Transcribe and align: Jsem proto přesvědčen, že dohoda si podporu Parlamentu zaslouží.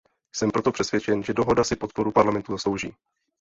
Jsem 0.35 0.51
proto 0.51 0.71
přesvědčen, 0.71 1.23
že 1.23 1.33
dohoda 1.33 1.63
si 1.63 1.75
podporu 1.75 2.11
Parlamentu 2.11 2.51
zaslouží. 2.51 2.95